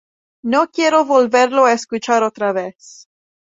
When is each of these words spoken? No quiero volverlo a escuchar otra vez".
No 0.41 0.65
quiero 0.71 1.05
volverlo 1.05 1.65
a 1.65 1.73
escuchar 1.73 2.23
otra 2.23 2.51
vez". 2.53 3.05